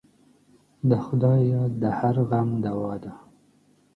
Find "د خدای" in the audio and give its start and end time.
0.89-1.39